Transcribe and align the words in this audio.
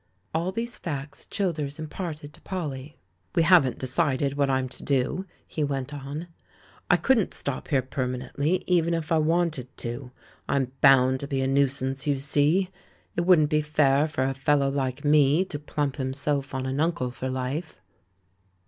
All 0.33 0.51
these 0.51 0.77
facts 0.77 1.27
Childers 1.27 1.77
imparted 1.77 2.33
to 2.33 2.41
Polly. 2.41 2.97
*'We 3.35 3.43
haven't 3.43 3.77
decided 3.77 4.33
what 4.33 4.49
I'm 4.49 4.67
to 4.67 4.83
do," 4.83 5.27
he 5.47 5.63
went 5.63 5.93
on. 5.93 6.25
"I 6.89 6.97
couldn't 6.97 7.35
stop 7.35 7.67
here 7.67 7.83
permanently, 7.83 8.63
even 8.65 8.95
if 8.95 9.11
I 9.11 9.19
wanted 9.19 9.67
to; 9.77 10.09
I'm 10.49 10.71
bound 10.81 11.19
to 11.19 11.27
be 11.27 11.41
a 11.41 11.47
nuisance, 11.47 12.07
you 12.07 12.17
see. 12.17 12.71
It 13.15 13.27
wouldn't 13.27 13.51
be 13.51 13.61
fair 13.61 14.07
for 14.07 14.23
a 14.23 14.33
fellow 14.33 14.71
like 14.71 15.05
me 15.05 15.45
to 15.45 15.59
plump 15.59 15.97
himself 15.97 16.55
on 16.55 16.65
an 16.65 16.79
uncle 16.79 17.11
for 17.11 17.29
life." 17.29 17.79